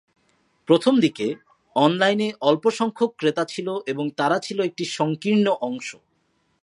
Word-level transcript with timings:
প্রথমদিকে, 0.67 1.27
অনলাইনে 1.75 2.27
অল্প 2.41 2.63
সংখ্যক 2.69 3.11
ক্রেতা 3.17 3.43
ছিল 3.45 3.67
এবং 3.85 4.05
তারা 4.17 4.37
ছিল 4.39 4.57
একটি 4.61 4.83
সংকীর্ণ 4.85 5.47
অংশ। 5.61 5.89